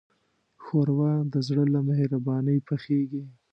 ښوروا 0.63 1.13
د 1.33 1.35
زړه 1.47 1.63
له 1.73 1.79
مهربانۍ 1.89 2.57
پخیږي. 2.67 3.23